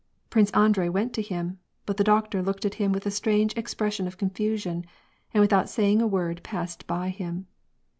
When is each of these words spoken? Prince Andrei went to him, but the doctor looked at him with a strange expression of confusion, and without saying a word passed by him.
Prince 0.31 0.49
Andrei 0.53 0.89
went 0.89 1.13
to 1.13 1.21
him, 1.21 1.59
but 1.85 1.97
the 1.97 2.03
doctor 2.03 2.41
looked 2.41 2.65
at 2.65 2.73
him 2.81 2.91
with 2.91 3.05
a 3.05 3.11
strange 3.11 3.55
expression 3.55 4.07
of 4.07 4.17
confusion, 4.17 4.83
and 5.31 5.41
without 5.41 5.69
saying 5.69 6.01
a 6.01 6.07
word 6.07 6.41
passed 6.41 6.87
by 6.87 7.09
him. 7.09 7.45